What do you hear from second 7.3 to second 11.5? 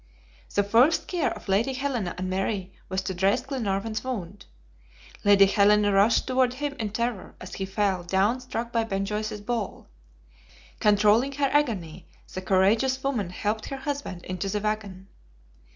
as he fell down struck by Ben Joyce's ball. Controlling